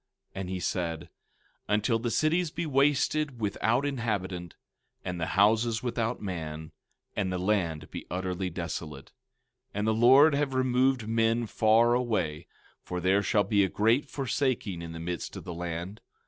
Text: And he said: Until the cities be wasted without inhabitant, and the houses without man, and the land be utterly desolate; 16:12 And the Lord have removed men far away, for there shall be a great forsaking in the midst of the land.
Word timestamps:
And 0.33 0.49
he 0.49 0.59
said: 0.59 1.11
Until 1.67 1.99
the 1.99 2.09
cities 2.09 2.49
be 2.49 2.65
wasted 2.65 3.39
without 3.39 3.85
inhabitant, 3.85 4.55
and 5.05 5.21
the 5.21 5.27
houses 5.37 5.83
without 5.83 6.19
man, 6.19 6.71
and 7.15 7.31
the 7.31 7.37
land 7.37 7.91
be 7.91 8.07
utterly 8.09 8.49
desolate; 8.49 9.11
16:12 9.75 9.75
And 9.75 9.87
the 9.87 9.93
Lord 9.93 10.33
have 10.33 10.55
removed 10.55 11.07
men 11.07 11.45
far 11.45 11.93
away, 11.93 12.47
for 12.81 12.99
there 12.99 13.21
shall 13.21 13.43
be 13.43 13.63
a 13.63 13.69
great 13.69 14.09
forsaking 14.09 14.81
in 14.81 14.91
the 14.91 14.99
midst 14.99 15.35
of 15.35 15.43
the 15.43 15.53
land. 15.53 16.01